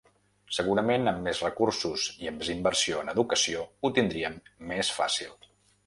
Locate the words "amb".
1.11-1.21, 2.31-2.43